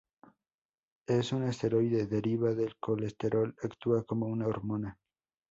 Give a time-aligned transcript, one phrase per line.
[1.07, 4.97] Es un esteroide; deriva del colesterol; actúa como una hormona.